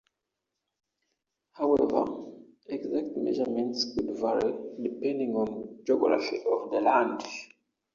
[1.51, 2.05] However,
[2.65, 7.23] exact measurements could vary depending on geography of the land.